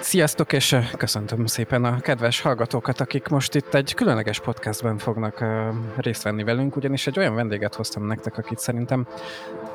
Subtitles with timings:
[0.00, 5.44] Sziasztok, és köszöntöm szépen a kedves hallgatókat, akik most itt egy különleges podcastben fognak
[5.96, 9.06] részt venni velünk, ugyanis egy olyan vendéget hoztam nektek, akit szerintem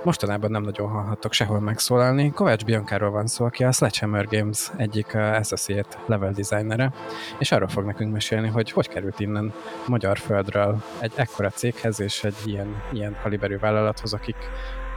[0.03, 2.31] mostanában nem nagyon hallhattok sehol megszólalni.
[2.31, 6.93] Kovács Biankáról van szó, aki a Sledgehammer Games egyik associate level designere,
[7.39, 9.53] és arról fog nekünk mesélni, hogy hogy került innen
[9.87, 14.37] magyar földről egy ekkora céghez és egy ilyen, ilyen kaliberű vállalathoz, akik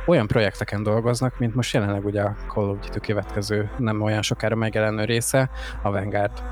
[0.07, 4.55] olyan projekteken dolgoznak, mint most jelenleg ugye a Call of Duty következő nem olyan sokára
[4.55, 5.51] megjelenő része,
[5.83, 6.43] a Vanguard.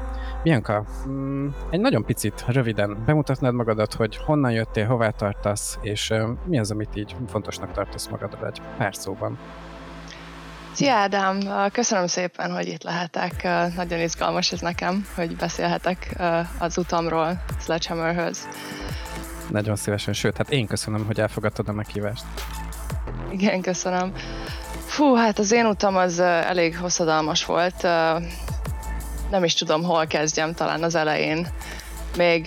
[0.43, 6.13] Bianca, mm, egy nagyon picit, röviden bemutatnád magadat, hogy honnan jöttél, hová tartasz, és
[6.45, 9.39] mi az, amit így fontosnak tartasz magadra egy pár szóban.
[10.73, 11.39] Szia Ádám,
[11.73, 13.43] köszönöm szépen, hogy itt lehetek.
[13.77, 16.17] Nagyon izgalmas ez nekem, hogy beszélhetek
[16.59, 18.49] az utamról Sledgehammerhöz.
[19.51, 22.25] Nagyon szívesen, sőt, hát én köszönöm, hogy elfogadtad a meghívást.
[23.33, 24.13] Igen, köszönöm.
[24.87, 27.83] Fú, hát az én utam az elég hosszadalmas volt.
[29.31, 31.49] Nem is tudom, hol kezdjem, talán az elején.
[32.17, 32.45] Még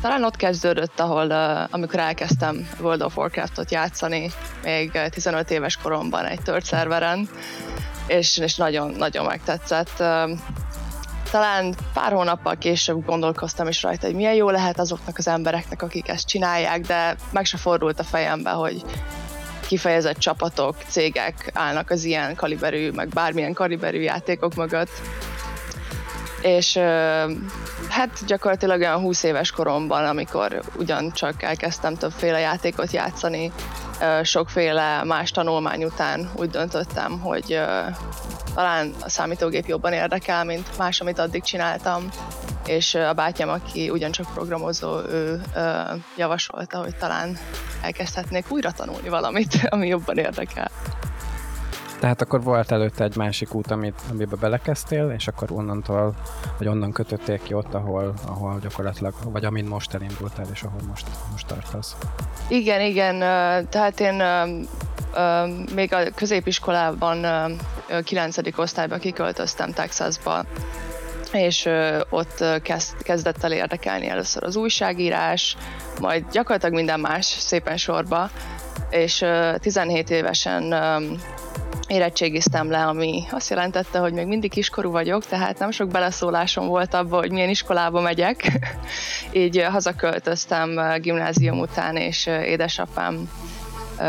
[0.00, 1.30] talán ott kezdődött, ahol
[1.70, 4.30] amikor elkezdtem World of Warcraftot játszani,
[4.62, 7.28] még 15 éves koromban egy tört szerveren,
[8.06, 9.96] és, és nagyon, nagyon megtetszett.
[11.30, 16.08] Talán pár hónappal később gondolkoztam is rajta, hogy milyen jó lehet azoknak az embereknek, akik
[16.08, 18.84] ezt csinálják, de meg se fordult a fejembe, hogy
[19.68, 24.90] kifejezett csapatok, cégek állnak az ilyen kaliberű, meg bármilyen kaliberű játékok mögött.
[26.40, 26.76] És
[27.88, 33.52] hát gyakorlatilag olyan 20 éves koromban, amikor ugyancsak elkezdtem többféle játékot játszani,
[34.22, 37.60] sokféle más tanulmány után úgy döntöttem, hogy
[38.54, 42.08] talán a számítógép jobban érdekel, mint más, amit addig csináltam,
[42.68, 45.42] és a bátyám, aki ugyancsak programozó, ő
[46.16, 47.36] javasolta, hogy talán
[47.82, 50.70] elkezdhetnék újra tanulni valamit, ami jobban érdekel.
[52.00, 56.14] Tehát akkor volt előtte egy másik út, amit, amibe belekezdtél, és akkor onnantól,
[56.58, 61.06] vagy onnan kötötték ki ott, ahol, ahol gyakorlatilag, vagy amin most elindultál, és ahol most,
[61.32, 61.96] most tartasz.
[62.48, 63.18] Igen, igen.
[63.68, 64.22] Tehát én
[65.74, 67.26] még a középiskolában
[68.04, 68.36] 9.
[68.56, 70.44] osztályban kiköltöztem Texasba,
[71.32, 71.68] és
[72.10, 75.56] ott kezd, kezdett el érdekelni először az újságírás,
[76.00, 78.30] majd gyakorlatilag minden más szépen sorba,
[78.90, 79.24] és
[79.58, 80.74] 17 évesen
[81.88, 86.94] érettségiztem le, ami azt jelentette, hogy még mindig kiskorú vagyok, tehát nem sok beleszólásom volt
[86.94, 88.52] abba, hogy milyen iskolába megyek.
[89.32, 93.30] Így hazaköltöztem gimnázium után, és édesapám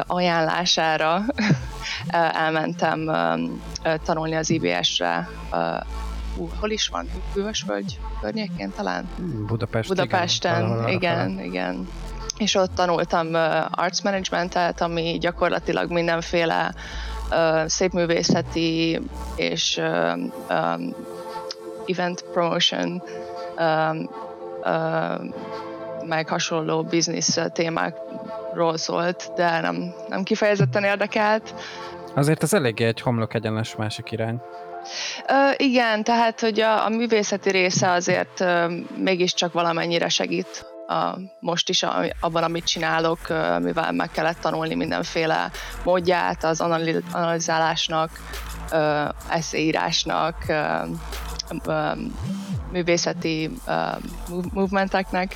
[0.07, 1.25] ajánlására
[2.45, 3.11] elmentem
[4.03, 5.29] tanulni az IBS-re
[6.39, 7.09] Hú, hol is van?
[7.33, 9.09] Hűvösvölgy környékén talán?
[9.47, 11.87] Budapest, Budapesten, igen, igen, igen.
[12.37, 16.73] És ott tanultam uh, arts managementet, ami gyakorlatilag mindenféle
[17.29, 18.99] uh, szépművészeti
[19.35, 20.17] és uh,
[20.49, 20.95] um,
[21.87, 23.03] event promotion
[23.57, 24.09] um,
[24.63, 25.33] uh,
[26.05, 31.53] meg hasonló biznisz témákról szólt, de nem, nem kifejezetten érdekelt.
[32.13, 34.41] Azért az eléggé egy homlok egyenes másik irány.
[35.27, 41.69] Ö, igen, tehát hogy a, a művészeti része azért ö, mégiscsak valamennyire segít a, most
[41.69, 45.51] is a, abban, amit csinálok, ö, mivel meg kellett tanulni mindenféle
[45.83, 46.61] módját az
[47.11, 48.09] analizálásnak,
[48.71, 51.91] ö, eszéírásnak, ö,
[52.71, 53.73] művészeti ö,
[54.53, 55.35] movementeknek.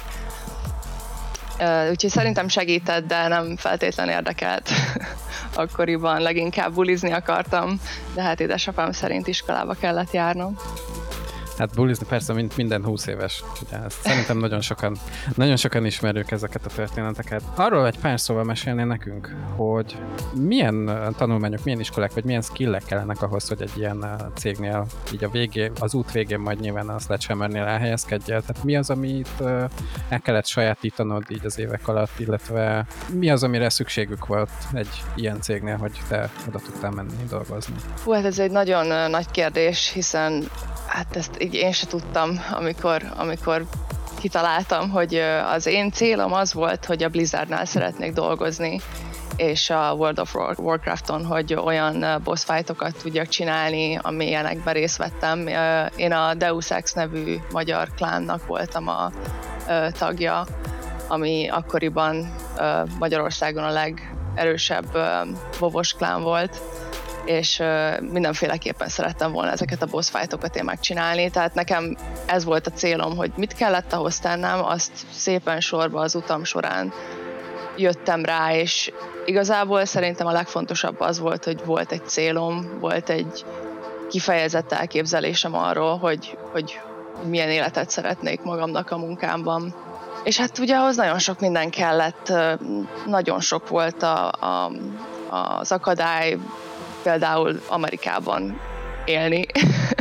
[1.89, 4.69] Úgyhogy szerintem segített, de nem feltétlen érdekelt.
[5.55, 7.79] akkoriban leginkább bulizni akartam,
[8.15, 10.57] de hát édesapám szerint iskolába kellett járnom.
[11.57, 13.43] Hát bulizni persze, mint minden 20 éves.
[13.61, 14.95] Ugye, ezt szerintem nagyon sokan,
[15.35, 17.41] nagyon sokan ismerjük ezeket a történeteket.
[17.55, 19.97] Arról egy pár szóval mesélnél nekünk, hogy
[20.33, 24.05] milyen tanulmányok, milyen iskolák, vagy milyen skillek kellenek ahhoz, hogy egy ilyen
[24.35, 28.41] cégnél így a végén, az út végén majd nyilván a Sledgehammernél elhelyezkedjél.
[28.41, 29.41] Tehát mi az, amit
[30.09, 35.41] el kellett sajátítanod így az évek alatt, illetve mi az, amire szükségük volt egy ilyen
[35.41, 37.75] cégnél, hogy te oda tudtál menni dolgozni?
[38.03, 40.44] Hú, hát ez egy nagyon nagy kérdés, hiszen
[40.88, 43.66] hát ezt így én se tudtam, amikor, amikor
[44.19, 45.16] kitaláltam, hogy
[45.54, 48.81] az én célom az volt, hogy a Blizzardnál szeretnék dolgozni,
[49.36, 55.48] és a World of Warcrafton, hogy olyan boss fightokat tudjak csinálni, amilyenekben részt vettem.
[55.95, 59.12] Én a Deus Ex nevű magyar klánnak voltam a
[59.98, 60.45] tagja,
[61.07, 62.34] ami akkoriban
[63.00, 64.98] Magyarországon a legerősebb
[65.60, 66.62] vovos klán volt,
[67.25, 67.61] és
[67.99, 73.15] mindenféleképpen szerettem volna ezeket a boss fightokat én megcsinálni, tehát nekem ez volt a célom,
[73.15, 76.93] hogy mit kellett ahhoz tennem, azt szépen sorba az utam során
[77.77, 78.91] jöttem rá, és
[79.25, 83.45] igazából szerintem a legfontosabb az volt, hogy volt egy célom, volt egy
[84.09, 86.79] kifejezett elképzelésem arról, hogy, hogy
[87.27, 89.75] milyen életet szeretnék magamnak a munkámban.
[90.23, 92.33] És hát ugye ahhoz nagyon sok minden kellett,
[93.05, 94.71] nagyon sok volt a, a,
[95.59, 96.37] az akadály,
[97.03, 98.59] például Amerikában
[99.05, 99.45] élni,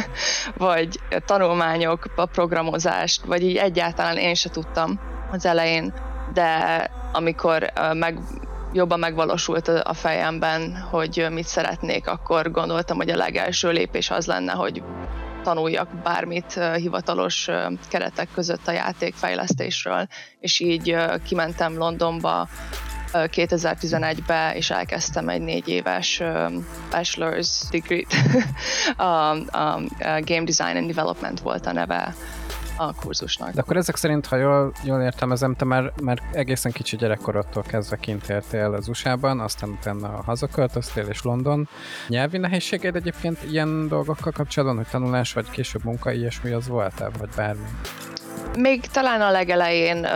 [0.57, 5.01] vagy tanulmányok, a programozást, vagy így egyáltalán én se tudtam
[5.31, 5.95] az elején,
[6.33, 8.19] de amikor meg,
[8.73, 14.53] jobban megvalósult a fejemben, hogy mit szeretnék, akkor gondoltam, hogy a legelső lépés az lenne,
[14.53, 14.83] hogy
[15.43, 17.49] tanuljak bármit hivatalos
[17.89, 20.07] keretek között a játékfejlesztésről,
[20.41, 20.97] és így
[21.27, 22.49] kimentem Londonba
[23.13, 26.23] 2011-be, és elkezdtem egy négy éves
[26.91, 28.05] bachelor's degree
[28.97, 32.15] a, a, Game Design and Development volt a neve
[32.77, 33.51] a kurzusnak.
[33.55, 37.97] De akkor ezek szerint, ha jól, jól értelmezem, te már, már egészen kicsi gyerekkorodtól kezdve
[37.97, 41.69] kint éltél az USA-ban, aztán utána hazaköltöztél és London.
[42.09, 47.31] Nyelvi nehézséged egyébként ilyen dolgokkal kapcsolatban, hogy tanulás vagy később munka, ilyesmi az volt-e, vagy
[47.37, 47.67] bármi?
[48.59, 50.07] Még talán a legelején,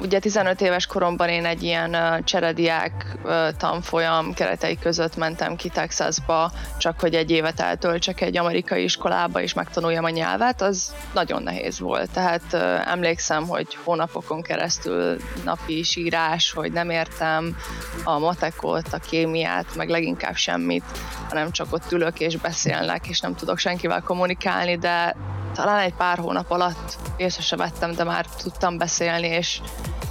[0.00, 3.18] ugye 15 éves koromban én egy ilyen cserediák
[3.56, 9.54] tanfolyam keretei között mentem ki Texasba, csak hogy egy évet eltöltsek egy amerikai iskolába és
[9.54, 12.10] megtanuljam a nyelvet, az nagyon nehéz volt.
[12.10, 12.54] Tehát
[12.86, 17.56] emlékszem, hogy hónapokon keresztül napi sírás, hogy nem értem
[18.04, 20.84] a matekot, a kémiát, meg leginkább semmit,
[21.28, 25.16] hanem csak ott ülök és beszélnek, és nem tudok senkivel kommunikálni, de
[25.54, 29.60] talán egy pár hónap alatt észre sem vettem, de már tudtam beszélni, és,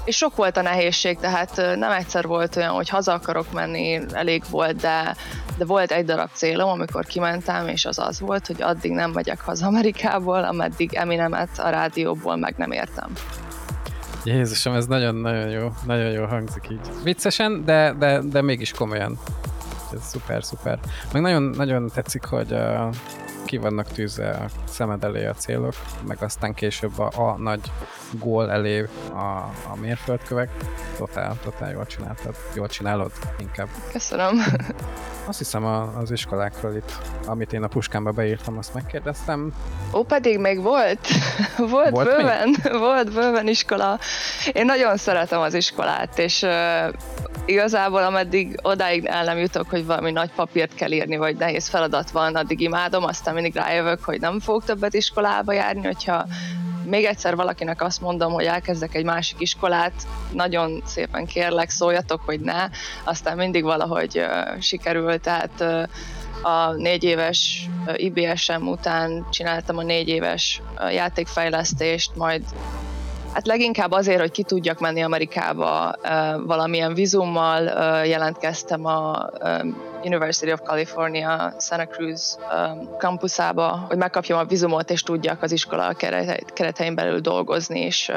[0.03, 4.44] és sok volt a nehézség, tehát nem egyszer volt olyan, hogy haza akarok menni, elég
[4.50, 5.15] volt, de,
[5.57, 9.41] de volt egy darab célom, amikor kimentem, és az az volt, hogy addig nem megyek
[9.41, 13.12] haza Amerikából, ameddig Eminemet a rádióból meg nem értem.
[14.24, 16.80] Jézusom, ez nagyon-nagyon jó, nagyon jó hangzik így.
[17.03, 19.19] Viccesen, de, de, de mégis komolyan.
[19.94, 20.80] Ez szuper, szuper.
[21.13, 22.95] Meg nagyon, nagyon tetszik, hogy uh,
[23.49, 25.73] ki vannak tűzve a szemed elé a célok,
[26.07, 27.71] meg aztán később a, a nagy
[28.11, 29.19] gól elé a,
[29.71, 30.49] a mérföldkövek.
[30.97, 32.35] Totál, totál jól csináltad.
[32.55, 33.67] Jól csinálod inkább.
[33.91, 34.39] Köszönöm.
[35.27, 36.91] Azt hiszem a, az iskolákról itt,
[37.25, 39.53] amit én a puskámba beírtam, azt megkérdeztem.
[39.93, 41.07] Ó, pedig még volt.
[41.57, 42.79] volt, volt bőven, még?
[42.79, 43.99] volt bőven iskola.
[44.53, 46.45] Én nagyon szeretem az iskolát, és
[47.49, 52.11] igazából ameddig odáig el nem jutok, hogy valami nagy papírt kell írni, vagy nehéz feladat
[52.11, 56.25] van, addig imádom, aztán mindig rájövök, hogy nem fogok többet iskolába járni, hogyha
[56.85, 59.93] még egyszer valakinek azt mondom, hogy elkezdek egy másik iskolát,
[60.31, 62.69] nagyon szépen kérlek, szóljatok, hogy ne,
[63.03, 65.83] aztán mindig valahogy uh, sikerült, tehát uh,
[66.41, 70.61] a négy éves IBSM után csináltam a négy éves
[70.91, 72.43] játékfejlesztést, majd
[73.33, 75.95] Hát leginkább azért, hogy ki tudjak menni Amerikába,
[76.45, 77.63] valamilyen vizummal
[78.05, 79.29] jelentkeztem a
[80.03, 82.37] University of California Santa Cruz
[82.97, 85.93] kampuszába, hogy megkapjam a vizumot, és tudjak az iskola
[86.53, 88.11] keretein belül dolgozni, és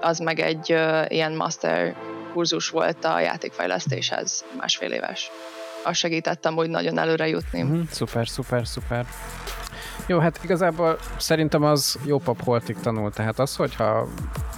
[0.00, 0.68] az meg egy
[1.08, 1.94] ilyen master
[2.32, 5.30] kurzus volt a játékfejlesztéshez, másfél éves.
[5.84, 7.62] Azt segítettem úgy nagyon előre jutni.
[7.62, 9.06] Mm, szuper, szuper, szuper.
[10.06, 14.06] Jó, hát igazából szerintem az jó pap holtig tanul, tehát az, hogyha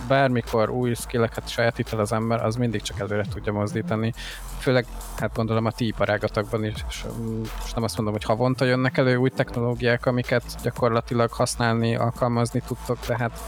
[0.09, 4.13] bármikor új skilleket sajátít el az ember, az mindig csak előre tudja mozdítani.
[4.61, 4.87] Főleg,
[5.17, 6.85] hát gondolom a ti iparágatokban is,
[7.65, 12.99] és nem azt mondom, hogy havonta jönnek elő új technológiák, amiket gyakorlatilag használni, alkalmazni tudtok,
[13.07, 13.41] de hát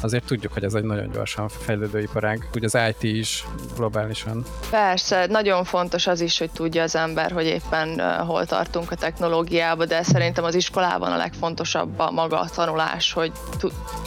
[0.00, 2.48] azért tudjuk, hogy ez egy nagyon gyorsan fejlődő iparág.
[2.54, 3.44] Ugye az IT is
[3.76, 4.44] globálisan.
[4.70, 9.84] Persze, nagyon fontos az is, hogy tudja az ember, hogy éppen hol tartunk a technológiába,
[9.84, 13.32] de szerintem az iskolában a legfontosabb a maga a tanulás, hogy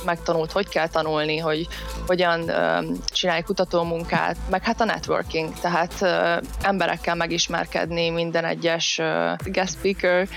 [0.05, 1.67] megtanult, hogy kell tanulni, hogy
[2.07, 2.51] hogyan
[3.05, 6.05] csinálj kutatómunkát, meg hát a networking, tehát
[6.61, 9.01] emberekkel megismerkedni, minden egyes
[9.43, 10.27] guest speaker,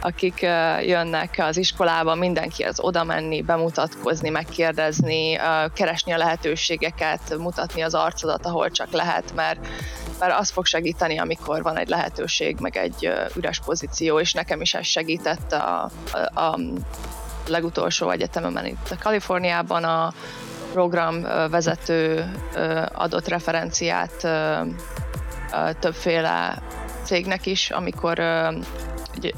[0.00, 0.40] akik
[0.80, 5.38] jönnek az iskolába, mindenki az oda menni, bemutatkozni, megkérdezni,
[5.74, 9.66] keresni a lehetőségeket, mutatni az arcodat, ahol csak lehet, mert,
[10.18, 14.74] mert az fog segíteni, amikor van egy lehetőség, meg egy üres pozíció, és nekem is
[14.74, 15.90] ez segített a,
[16.34, 16.58] a, a
[17.46, 20.12] legutolsó egyetememen itt a Kaliforniában a
[20.72, 22.30] program vezető
[22.94, 24.28] adott referenciát
[25.78, 26.62] többféle
[27.02, 28.20] cégnek is, amikor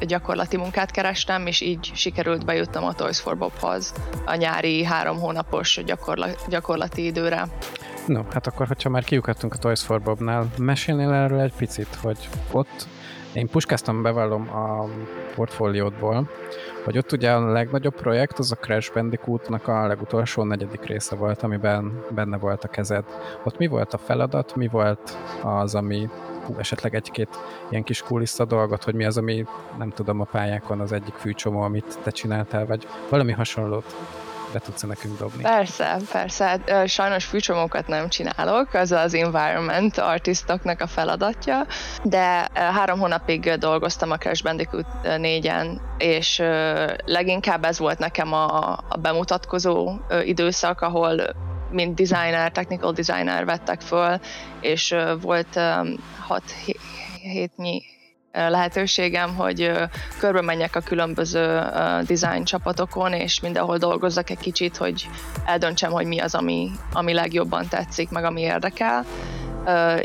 [0.01, 5.81] gyakorlati munkát kerestem, és így sikerült bejutnom a Toys for Bobhoz a nyári három hónapos
[5.85, 7.49] gyakorla- gyakorlati időre.
[8.07, 12.29] No, hát akkor, hogyha már kiukadtunk a Toys for Bobnál, mesélnél erről egy picit, hogy
[12.51, 12.87] ott
[13.33, 14.89] én puskáztam, bevallom a
[15.35, 16.31] portfóliódból,
[16.85, 21.43] hogy ott ugye a legnagyobb projekt az a Crash Bandicoot-nak a legutolsó negyedik része volt,
[21.43, 23.05] amiben benne volt a kezed.
[23.45, 26.09] Ott mi volt a feladat, mi volt az, ami
[26.45, 27.29] hú, esetleg egy-két
[27.71, 29.47] ilyen kis kulissza dolgot, hogy mi az, ami
[29.79, 33.97] nem tudom a pályákon az egyik fűcsomó, amit te csináltál, vagy valami hasonlót
[34.53, 35.43] be tudsz nekünk dobni?
[35.43, 36.61] Persze, persze.
[36.87, 41.67] Sajnos fűcsomókat nem csinálok, az az environment artistoknak a feladatja,
[42.03, 46.43] de három hónapig dolgoztam a Crash Bandicoot 4-en, és
[47.05, 49.93] leginkább ez volt nekem a, bemutatkozó
[50.25, 51.21] időszak, ahol
[51.71, 54.21] mint designer, technical designer vettek föl,
[54.61, 55.61] és volt
[56.27, 56.43] 6
[57.23, 57.83] hétnyi
[58.33, 59.73] lehetőségem, hogy
[60.19, 61.63] körbe menjek a különböző
[62.07, 65.09] design csapatokon, és mindenhol dolgozzak egy kicsit, hogy
[65.45, 69.05] eldöntsem, hogy mi az, ami, ami legjobban tetszik, meg ami érdekel.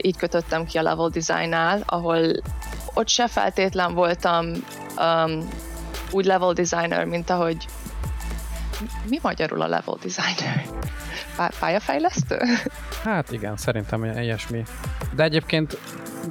[0.01, 2.19] Így kötöttem ki a level designnál, ahol
[2.93, 4.45] ott se feltétlen voltam
[4.97, 5.49] um,
[6.11, 7.65] úgy level designer, mint ahogy
[9.09, 10.65] mi magyarul a level designer?
[11.59, 12.39] Pályafejlesztő?
[13.03, 14.63] Hát igen, szerintem ilyesmi.
[15.15, 15.77] De egyébként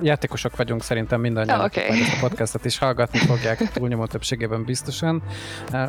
[0.03, 1.85] játékosok vagyunk, szerintem mindannyian, oh, okay.
[1.85, 5.23] ezt a podcastot is hallgatni fogják túlnyomó többségében biztosan.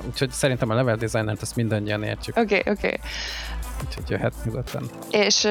[0.07, 2.38] Úgyhogy szerintem a level designert ezt mindannyian értjük.
[2.38, 2.88] Oké, okay, oké.
[2.88, 3.00] Okay.
[3.88, 4.89] Úgyhogy jöhet nyugodtan.
[5.12, 5.41] És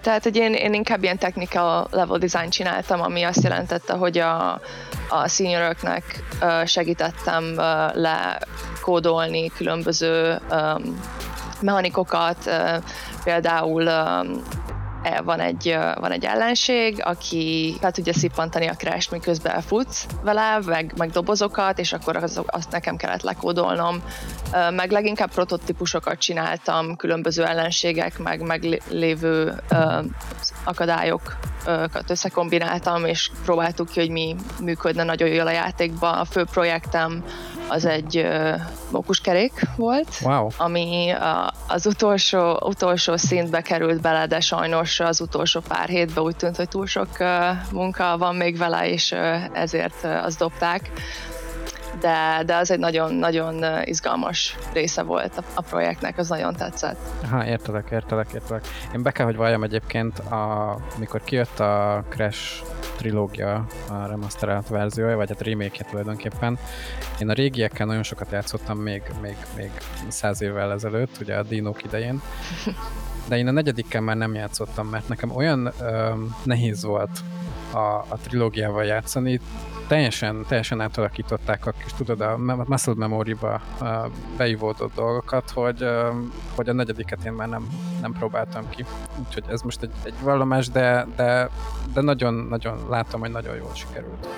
[0.00, 4.60] tehát, hogy én, én inkább ilyen technical level design csináltam, ami azt jelentette, hogy a,
[5.08, 6.02] a senioroknak
[6.64, 7.44] segítettem
[7.92, 10.40] lekódolni különböző
[11.60, 12.50] mechanikokat,
[13.24, 13.88] például
[15.24, 20.92] van egy, van egy ellenség, aki fel tudja szippantani a crash miközben elfutsz vele, meg,
[20.96, 24.02] meg dobozokat, és akkor az, azt nekem kellett lekódolnom.
[24.70, 29.62] Meg leginkább prototípusokat csináltam, különböző ellenségek, meg meglévő
[30.64, 36.18] akadályokat összekombináltam, és próbáltuk ki, hogy mi működne nagyon jól a játékban.
[36.18, 37.24] A fő projektem
[37.68, 38.26] az egy
[38.92, 40.48] mókuskerék volt, wow.
[40.56, 41.14] ami
[41.68, 46.68] az utolsó, utolsó szintbe került bele, de sajnos az utolsó pár hétben úgy tűnt, hogy
[46.68, 47.08] túl sok
[47.72, 49.14] munka van még vele, és
[49.52, 50.90] ezért azt dobták
[52.00, 56.98] de, de az egy nagyon-nagyon izgalmas része volt a, a projektnek, az nagyon tetszett.
[57.30, 58.66] Ha, értelek, értelek, értelek.
[58.94, 62.62] Én be kell, hogy valljam egyébként, a, mikor kijött a Crash
[62.96, 66.58] trilógia, a remasterált verziója, vagy a remake tulajdonképpen,
[67.20, 69.70] én a régiekkel nagyon sokat játszottam még, még, még
[70.08, 72.22] száz évvel ezelőtt, ugye a dinók idején,
[73.28, 77.20] de én a negyedikkel már nem játszottam, mert nekem olyan ö, nehéz volt
[77.72, 79.40] a, a trilógiával játszani,
[79.86, 82.36] teljesen, teljesen átalakították a kis, tudod, a
[82.66, 83.60] muscle memory-ba
[84.36, 85.86] beivódott dolgokat, hogy,
[86.54, 87.68] hogy a negyediket én már nem,
[88.00, 88.84] nem próbáltam ki.
[89.26, 91.48] Úgyhogy ez most egy, egy vallomás, de, de,
[91.94, 94.28] de nagyon, nagyon látom, hogy nagyon jól sikerült.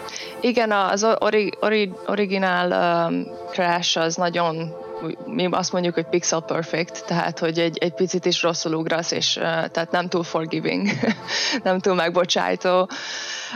[0.40, 4.82] Igen, az ori, ori, originál um, Crash az nagyon
[5.26, 9.36] mi azt mondjuk, hogy pixel perfect, tehát hogy egy, egy picit is rosszul ugrasz, és
[9.36, 10.88] uh, tehát nem túl forgiving,
[11.62, 12.88] nem túl megbocsájtó.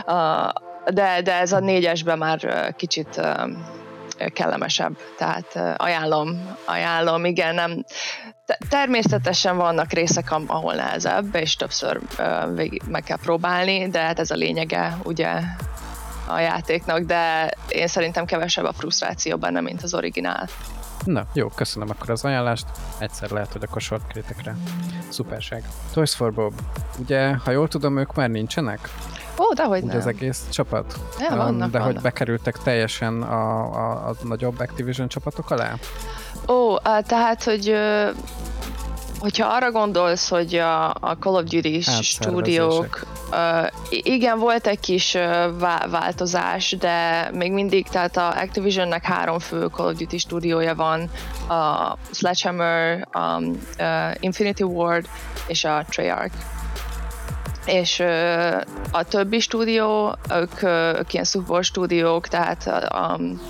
[0.05, 0.49] Uh,
[0.85, 3.21] de, de ez a négyesben már kicsit
[4.33, 7.83] kellemesebb, tehát ajánlom, ajánlom, igen, nem,
[8.69, 11.99] természetesen vannak részek, ahol nehezebb, és többször
[12.87, 15.41] meg kell próbálni, de hát ez a lényege, ugye,
[16.27, 20.47] a játéknak, de én szerintem kevesebb a frusztráció benne, mint az originál.
[21.05, 22.65] Na, jó, köszönöm akkor az ajánlást.
[22.99, 24.49] Egyszer lehet, hogy akkor sort krétek
[25.09, 25.63] Szuperság.
[25.93, 26.53] Toys for Bob.
[26.99, 28.89] Ugye, ha jól tudom, ők már nincsenek?
[29.39, 29.97] Ó, dehogy nem.
[29.97, 30.99] az egész csapat?
[31.19, 31.93] Ja, vannak, De vannak.
[31.93, 35.73] hogy bekerültek teljesen a, a, a nagyobb Activision csapatok alá?
[36.47, 36.77] Ó,
[37.07, 37.75] tehát, hogy
[39.19, 44.79] hogyha arra gondolsz, hogy a, a Call of Duty hát, stúdiók, uh, igen, volt egy
[44.79, 45.21] kis uh,
[45.89, 51.09] változás, de még mindig, tehát a Activisionnek három fő Call of Duty stúdiója van,
[51.47, 55.07] a Sledgehammer, a uh, Infinity Ward
[55.47, 56.35] és a Treyarch
[57.65, 57.99] és
[58.91, 60.63] a többi stúdió, ők,
[60.97, 63.41] ők ilyen support stúdiók, tehát um,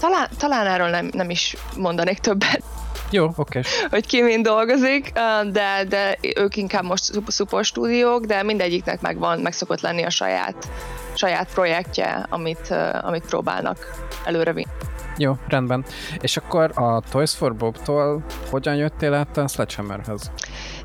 [0.00, 2.62] talán, talán erről nem, nem is mondanék többet.
[3.10, 3.58] Jó, oké.
[3.58, 3.62] Okay.
[3.90, 5.12] Hogy ki mind dolgozik,
[5.50, 10.70] de, de ők inkább most support stúdiók, de mindegyiknek megvan, meg szokott lenni a saját,
[11.14, 14.70] saját projektje, amit, amit próbálnak előrevinni.
[15.16, 15.84] Jó, rendben.
[16.20, 20.30] És akkor a Toys for Bob-tól hogyan jöttél át a Sledgehammerhez?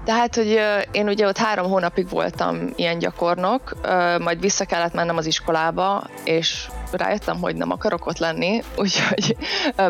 [0.04, 0.60] Tehát, hogy
[0.92, 3.76] én ugye ott három hónapig voltam ilyen gyakornok,
[4.20, 9.38] majd vissza kellett mennem az iskolába, és rájöttem, hogy nem akarok ott lenni, úgyhogy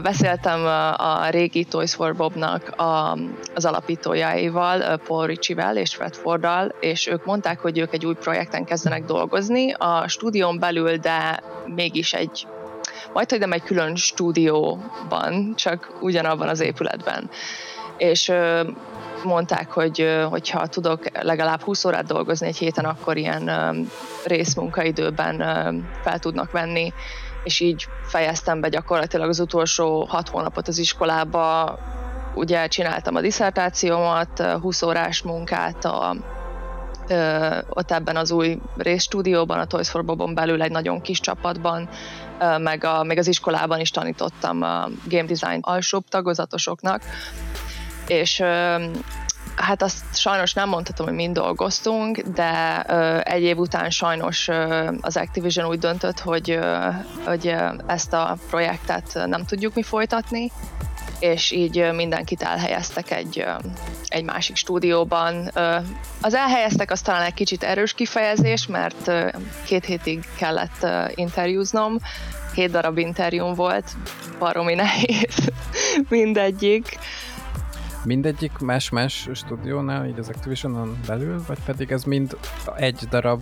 [0.03, 0.65] beszéltem
[0.97, 2.73] a régi Toys for Bobnak
[3.55, 8.65] az alapítójaival, Paul Ritchie-vel és Fred Forddal, és ők mondták, hogy ők egy új projekten
[8.65, 12.47] kezdenek dolgozni, a stúdión belül, de mégis egy
[13.13, 17.29] majd hogy nem egy külön stúdióban, csak ugyanabban az épületben.
[17.97, 18.31] És
[19.23, 23.51] mondták, hogy hogyha tudok legalább 20 órát dolgozni egy héten, akkor ilyen
[24.25, 25.37] részmunkaidőben
[26.03, 26.93] fel tudnak venni,
[27.43, 31.77] és így fejeztem be gyakorlatilag az utolsó hat hónapot az iskolába,
[32.35, 36.15] ugye csináltam a diszertációmat, 20 órás munkát a,
[37.07, 41.89] ö, ott ebben az új részstúdióban, a Toys for Bobon belül egy nagyon kis csapatban,
[42.39, 47.01] ö, meg, a, meg az iskolában is tanítottam a game design alsóbb tagozatosoknak,
[48.07, 48.83] és ö,
[49.55, 54.91] hát azt sajnos nem mondhatom, hogy mind dolgoztunk, de ö, egy év után sajnos ö,
[55.01, 56.87] az Activision úgy döntött, hogy, ö,
[57.25, 60.51] hogy ezt a projektet nem tudjuk mi folytatni,
[61.19, 63.45] és így mindenkit elhelyeztek egy,
[64.07, 65.51] egy másik stúdióban.
[66.21, 69.11] Az elhelyeztek az talán egy kicsit erős kifejezés, mert
[69.65, 71.97] két hétig kellett interjúznom,
[72.53, 73.85] hét darab interjúm volt,
[74.39, 75.51] baromi nehéz
[76.09, 76.97] mindegyik.
[78.03, 82.37] Mindegyik más-más stúdiónál, így az Activision-on belül, vagy pedig ez mind
[82.75, 83.41] egy darab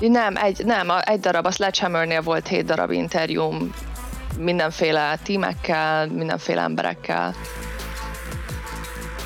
[0.00, 3.72] nem, egy, nem, egy darab, a Sledgehammernél volt hét darab interjúm,
[4.38, 7.34] mindenféle tímekkel, mindenféle emberekkel.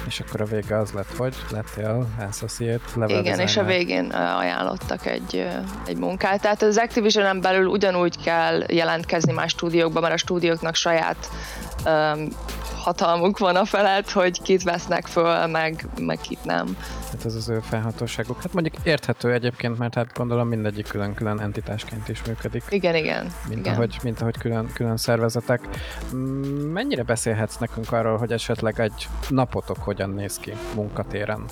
[0.07, 3.49] És akkor a vége az lett, hogy lettél associate level Igen, designer.
[3.49, 5.49] és a végén ajánlottak egy,
[5.87, 6.41] egy munkát.
[6.41, 11.31] Tehát az Activision-en belül ugyanúgy kell jelentkezni más stúdiókba, mert a stúdióknak saját
[11.85, 12.29] um,
[12.81, 16.77] hatalmuk van a felett, hogy kit vesznek föl, meg, meg kit nem.
[17.11, 18.43] Hát ez az ő felhatóságuk.
[18.43, 22.65] Hát mondjuk érthető egyébként, mert hát gondolom mindegyik külön-külön entitásként is működik.
[22.69, 23.33] Igen, igen.
[23.49, 23.75] Mint, igen.
[23.75, 25.61] Ahogy, mint ahogy külön, külön szervezetek.
[26.73, 31.45] Mennyire beszélhetsz nekünk arról, hogy esetleg egy napotok hogyan néz ki munkatéren?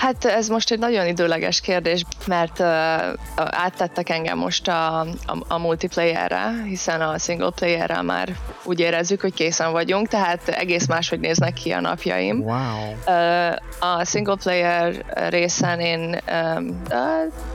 [0.00, 2.66] Hát ez most egy nagyon időleges kérdés, mert uh,
[3.36, 5.06] áttettek engem most a, a,
[5.48, 8.28] a multiplayerre, hiszen a single playerrel már
[8.64, 12.40] úgy érezzük, hogy készen vagyunk, tehát egész máshogy néznek ki a napjaim.
[12.40, 12.90] Wow.
[13.06, 16.82] Uh, a single player részen én um,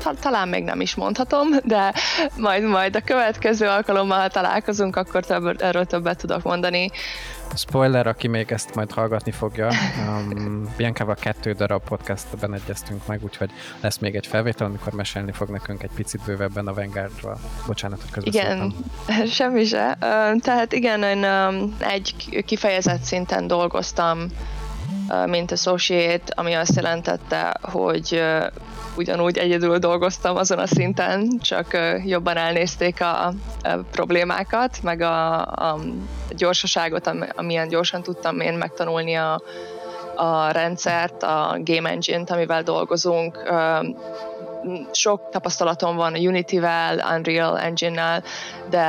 [0.04, 1.94] uh, talán még nem is mondhatom, de
[2.38, 6.92] majd majd a következő alkalommal, ha találkozunk, akkor több, erről többet tudok mondani.
[7.56, 9.72] Spoiler, aki még ezt majd hallgatni fogja,
[10.08, 13.50] um, Biancával kettő darab podcastben egyeztünk meg, úgyhogy
[13.82, 17.40] lesz még egy felvétel, amikor mesélni fog nekünk egy picit bővebben a Vanguardról.
[17.68, 18.74] Bocsánat, hogy Igen,
[19.38, 19.98] semmi se.
[20.42, 21.24] Tehát igen, én
[21.78, 24.28] egy kifejezett szinten dolgoztam,
[25.26, 28.24] mint associate, ami azt jelentette, hogy
[28.98, 33.34] ugyanúgy egyedül dolgoztam azon a szinten, csak jobban elnézték a,
[33.92, 35.80] problémákat, meg a, a
[36.30, 39.42] gyorsaságot, amilyen gyorsan tudtam én megtanulni a,
[40.16, 43.54] a rendszert, a game engine-t, amivel dolgozunk.
[44.92, 48.24] Sok tapasztalatom van a Unity-vel, Unreal Engine-nel,
[48.70, 48.86] de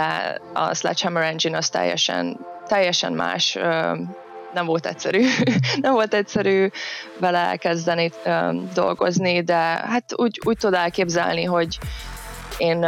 [0.52, 3.58] a Sledgehammer Engine az teljesen, teljesen más
[4.56, 5.26] nem volt egyszerű.
[5.86, 6.68] nem volt egyszerű
[7.18, 8.10] vele elkezdeni
[8.74, 11.78] dolgozni, de hát úgy, úgy tud elképzelni, hogy
[12.58, 12.86] én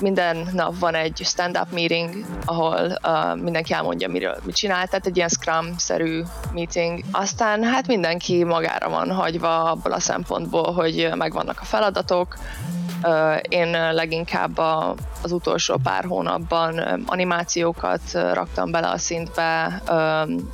[0.00, 5.16] minden nap van egy stand-up meeting, ahol uh, mindenki elmondja, miről mit csinál, tehát egy
[5.16, 7.00] ilyen scrum-szerű meeting.
[7.12, 12.36] Aztán hát mindenki magára van hagyva abból a szempontból, hogy megvannak a feladatok,
[13.48, 14.58] én leginkább
[15.22, 19.82] az utolsó pár hónapban animációkat raktam bele a szintbe,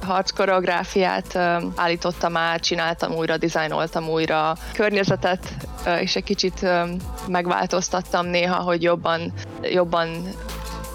[0.03, 1.37] harckoreográfiát
[1.77, 5.55] állítottam át, csináltam újra, dizájnoltam újra, környezetet
[6.01, 6.67] és egy kicsit
[7.29, 10.09] megváltoztattam néha, hogy jobban, jobban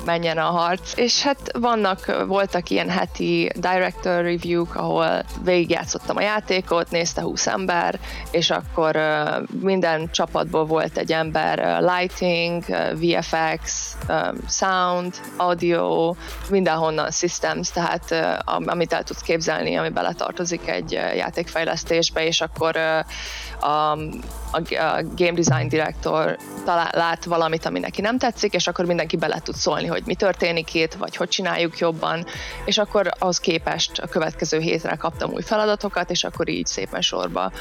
[0.05, 0.97] menjen a harc.
[0.97, 7.99] És hát vannak, voltak ilyen heti director review-k, ahol végigjátszottam a játékot, nézte 20 ember,
[8.31, 8.97] és akkor
[9.61, 12.63] minden csapatból volt egy ember, lighting,
[12.95, 13.95] VFX,
[14.47, 16.15] sound, audio,
[16.49, 18.15] mindenhonnan systems, tehát
[18.65, 22.75] amit el tudsz képzelni, ami beletartozik egy játékfejlesztésbe, és akkor
[23.59, 23.97] a,
[24.51, 29.17] a, a game design director talál, lát valamit, ami neki nem tetszik, és akkor mindenki
[29.17, 32.25] bele tud szólni, hogy mi történik itt, vagy hogy csináljuk jobban,
[32.65, 37.51] és akkor ahhoz képest a következő hétre kaptam új feladatokat, és akkor így szépen sorba.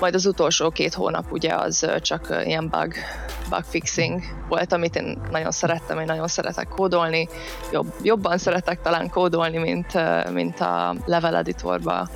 [0.00, 2.94] Majd az utolsó két hónap ugye az csak ilyen bug,
[3.50, 7.28] bug fixing volt, amit én nagyon szerettem, én nagyon szeretek kódolni,
[7.72, 9.92] jobb, jobban szeretek talán kódolni, mint,
[10.32, 12.08] mint a level editorba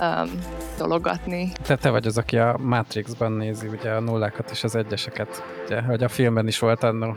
[0.00, 0.30] um,
[0.78, 1.52] dologatni.
[1.62, 5.82] Te, te vagy az, aki a Matrixban nézi ugye a nullákat és az egyeseket, ugye,
[5.82, 7.16] hogy a filmben is volt annó.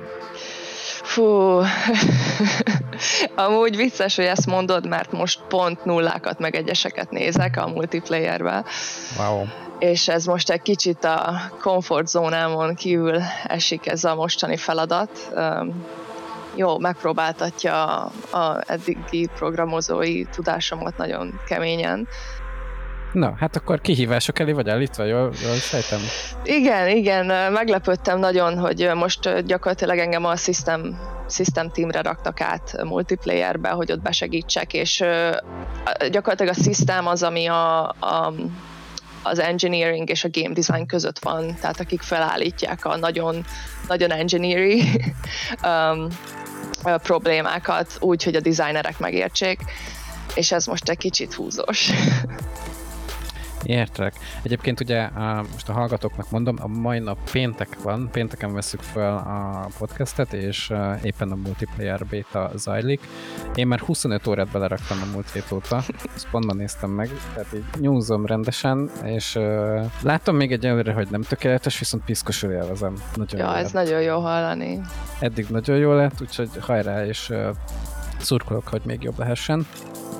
[1.11, 1.23] Fú,
[3.45, 8.63] amúgy vicces, hogy ezt mondod, mert most pont nullákat meg egyeseket nézek a multiplayerbe.
[9.17, 9.45] Wow.
[9.79, 15.31] És ez most egy kicsit a comfort zónámon kívül esik ez a mostani feladat.
[16.55, 22.07] jó, megpróbáltatja a, a eddigi programozói tudásomat nagyon keményen.
[23.11, 25.99] Na, hát akkor kihívások elé vagy állítva, jól, jól sejtem?
[26.43, 33.69] Igen, igen, meglepődtem nagyon, hogy most gyakorlatilag engem a System, System Teamre raktak át multiplayerbe,
[33.69, 35.03] hogy ott besegítsek, és
[36.11, 38.33] gyakorlatilag a System az, ami a, a
[39.23, 43.45] az engineering és a game design között van, tehát akik felállítják a nagyon,
[43.87, 44.81] nagyon engineering
[45.63, 46.07] um,
[46.81, 49.59] problémákat úgy, hogy a designerek megértsék,
[50.35, 51.89] és ez most egy kicsit húzós.
[53.63, 54.13] Értek.
[54.41, 55.09] Egyébként ugye
[55.51, 60.73] most a hallgatóknak mondom, a mai nap péntek van, pénteken veszük fel a podcastet, és
[61.03, 63.01] éppen a multiplayer beta zajlik.
[63.55, 65.83] Én már 25 órát beleraktam a múlt hét óta,
[66.15, 71.07] ezt pontban néztem meg, tehát így nyúzom rendesen, és uh, látom még egy előre, hogy
[71.09, 72.93] nem tökéletes, viszont piszkosul élvezem.
[73.15, 73.85] Nagyon ja, ez lett.
[73.85, 74.81] nagyon jó hallani.
[75.19, 77.47] Eddig nagyon jó lett, úgyhogy hajrá, és uh,
[78.19, 79.65] szurkolok, hogy még jobb lehessen.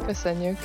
[0.06, 0.58] Köszönjük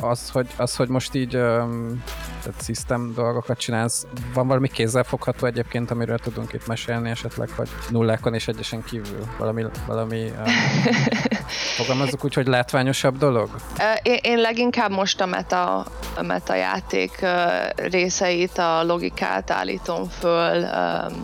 [0.00, 2.02] az, hogy, az, hogy most így um,
[2.42, 8.34] tehát system dolgokat csinálsz, van valami kézzelfogható egyébként, amiről tudunk itt mesélni esetleg, hogy nullákon
[8.34, 10.44] és egyesen kívül valami, valami um,
[11.76, 13.50] fogalmazzuk úgy, hogy látványosabb dolog?
[14.02, 15.76] Én, én leginkább most a meta,
[16.16, 17.26] a meta játék
[17.76, 21.22] részeit, a logikát állítom föl, um,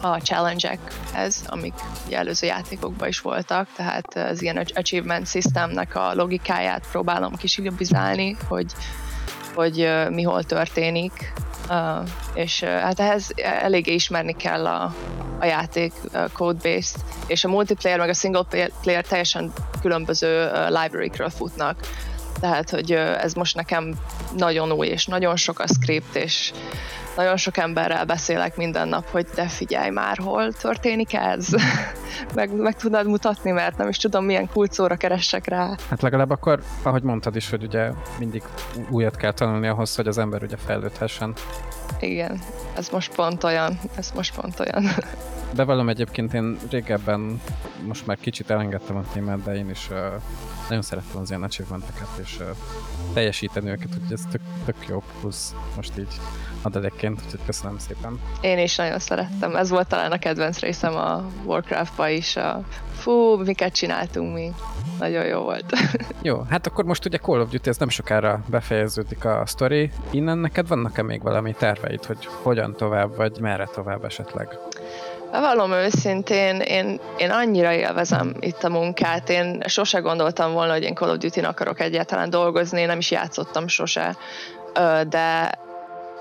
[0.00, 1.74] a challenge-ekhez, amik
[2.10, 8.72] előző játékokban is voltak, tehát az ilyen achievement systemnek a logikáját próbálom kisilibizálni, hogy,
[9.54, 11.32] hogy mi hol történik,
[12.34, 14.94] és hát ehhez eléggé ismerni kell a,
[15.38, 15.92] a játék
[16.32, 18.44] codebase-t, és a multiplayer meg a single
[18.82, 21.76] player teljesen különböző library-kről futnak.
[22.40, 23.94] Tehát, hogy ez most nekem
[24.36, 26.52] nagyon új, és nagyon sok a script, és
[27.16, 31.48] nagyon sok emberrel beszélek minden nap, hogy de figyelj már, hol történik ez?
[32.34, 35.74] meg, meg tudnád mutatni, mert nem is tudom, milyen kulcóra keressek rá.
[35.88, 38.42] Hát legalább akkor, ahogy mondtad is, hogy ugye mindig
[38.90, 41.34] újat kell tanulni ahhoz, hogy az ember ugye fejlődhessen.
[42.00, 42.40] Igen,
[42.76, 44.84] ez most pont olyan, ez most pont olyan.
[45.56, 47.40] Bevallom egyébként én régebben,
[47.86, 49.96] most már kicsit elengedtem a témát, de én is uh,
[50.68, 52.46] nagyon szerettem az ilyen achievementeket, és uh,
[53.14, 56.20] teljesíteni őket, hogy ez tök, tök jó, plusz most így
[56.62, 58.20] adalékként, úgyhogy köszönöm szépen.
[58.40, 62.62] Én is nagyon szerettem, ez volt talán a kedvenc részem a Warcraft-ba is, a
[62.94, 64.52] fú, miket csináltunk mi.
[64.98, 65.72] Nagyon jó volt.
[66.22, 69.90] jó, hát akkor most ugye Call of Duty, ez nem sokára befejeződik a story.
[70.10, 74.58] Innen neked vannak-e még valami terveid, hogy hogyan tovább, vagy merre tovább esetleg?
[75.30, 79.28] Bevallom őszintén, én, én annyira élvezem itt a munkát.
[79.28, 83.68] Én sose gondoltam volna, hogy én Call of Duty-n akarok egyáltalán dolgozni, nem is játszottam
[83.68, 84.16] sose,
[85.08, 85.58] de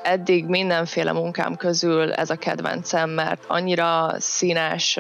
[0.04, 5.00] eddig mindenféle munkám közül ez a kedvencem, mert annyira színes,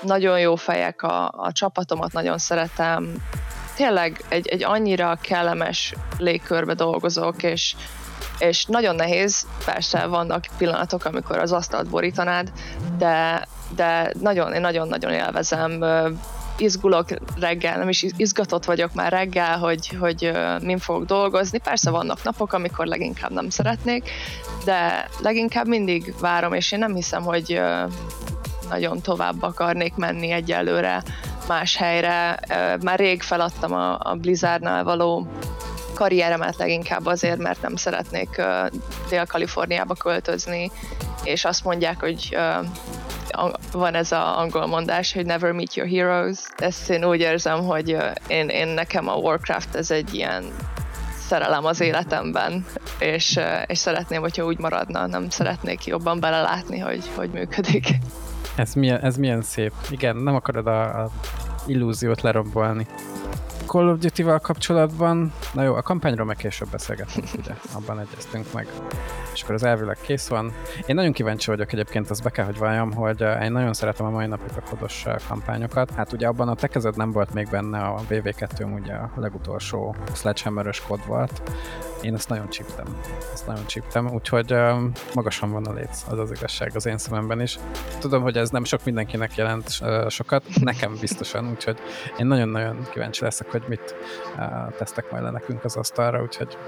[0.00, 3.14] nagyon jó fejek, a, a csapatomat nagyon szeretem,
[3.76, 7.76] tényleg egy, egy annyira kellemes légkörbe dolgozok, és,
[8.38, 12.52] és nagyon nehéz, persze vannak pillanatok, amikor az asztalt borítanád,
[12.98, 15.84] de, de nagyon, én nagyon-nagyon élvezem
[16.56, 17.08] izgulok
[17.40, 21.58] reggel, nem is izgatott vagyok már reggel, hogy, hogy min fogok dolgozni.
[21.58, 24.10] Persze vannak napok, amikor leginkább nem szeretnék,
[24.64, 27.60] de leginkább mindig várom, és én nem hiszem, hogy
[28.68, 31.02] nagyon tovább akarnék menni egyelőre
[31.48, 32.38] más helyre.
[32.82, 35.26] Már rég feladtam a, a Blizzardnál való
[35.94, 38.42] karrieremet leginkább azért, mert nem szeretnék
[39.08, 40.70] Dél-Kaliforniába költözni,
[41.24, 42.36] és azt mondják, hogy
[43.72, 46.38] van ez az angol mondás, hogy never meet your heroes.
[46.56, 50.44] Ezt én úgy érzem, hogy én, én nekem a Warcraft ez egy ilyen
[51.26, 52.66] szerelem az életemben,
[52.98, 57.86] és, és szeretném, hogyha úgy maradna, nem szeretnék jobban belelátni, hogy hogy működik.
[58.56, 59.72] Ez milyen, ez milyen szép.
[59.90, 61.10] Igen, nem akarod a, a
[61.66, 62.86] illúziót lerombolni.
[63.66, 68.66] Call of Duty-val kapcsolatban, na jó, a kampányról meg később beszélgetünk, ugye, abban egyeztünk meg.
[69.34, 70.52] És akkor az elvileg kész van.
[70.86, 74.06] Én nagyon kíváncsi vagyok egyébként, azt be kell, hogy valljam, hogy eh, én nagyon szeretem
[74.06, 75.90] a mai napig a kodos eh, kampányokat.
[75.90, 80.80] Hát ugye abban a tekezet nem volt még benne a VV2, ugye a legutolsó Sledgehammer-ös
[80.80, 81.42] kod volt.
[82.04, 83.00] Én ezt nagyon csíptem.
[83.32, 84.54] Ezt nagyon csíptem, úgyhogy
[85.14, 87.58] magasan van a léc, az az igazság az én szememben is.
[87.98, 89.68] Tudom, hogy ez nem sok mindenkinek jelent
[90.08, 91.78] sokat, nekem biztosan, úgyhogy
[92.18, 93.94] én nagyon-nagyon kíváncsi leszek, hogy mit
[94.78, 96.58] tesztek majd le nekünk az asztalra, úgyhogy...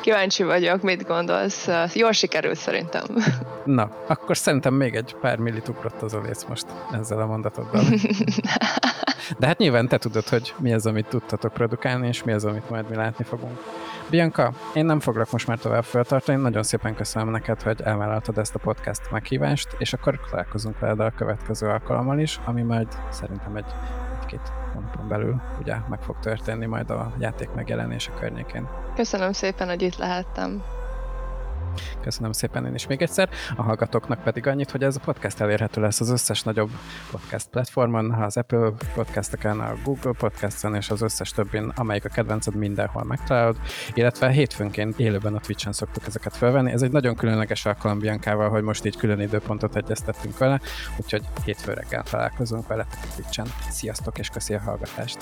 [0.00, 1.68] Kíváncsi vagyok, mit gondolsz.
[1.94, 3.04] Jól sikerült szerintem.
[3.64, 7.84] Na, akkor szerintem még egy pár millit ugrott az a léc most ezzel a mondatoddal.
[9.38, 12.70] De hát nyilván te tudod, hogy mi az, amit tudtatok produkálni, és mi az, amit
[12.70, 13.58] majd mi látni fogunk.
[14.10, 18.54] Bianca, én nem foglak most már tovább feltartani, nagyon szépen köszönöm neked, hogy elvállaltad ezt
[18.54, 23.74] a podcast meghívást, és akkor találkozunk veled a következő alkalommal is, ami majd szerintem egy,
[24.20, 28.68] egy-két hónapon belül ugye meg fog történni majd a játék megjelenése környékén.
[28.94, 30.75] Köszönöm szépen, hogy itt lehettem.
[32.02, 33.28] Köszönöm szépen én is még egyszer.
[33.56, 36.70] A hallgatóknak pedig annyit, hogy ez a podcast elérhető lesz az összes nagyobb
[37.10, 42.54] podcast platformon, az Apple podcasteken, a Google podcasten és az összes többin, amelyik a kedvenced
[42.54, 43.56] mindenhol megtalálod,
[43.94, 46.70] illetve hétfőnként élőben a Twitch-en szoktuk ezeket felvenni.
[46.72, 50.60] Ez egy nagyon különleges alkalom Biancával, hogy most így külön időpontot egyeztettünk vele,
[50.96, 53.46] úgyhogy hétfő reggel találkozunk vele a Twitch-en.
[53.70, 55.18] Sziasztok és köszi a hallgatást!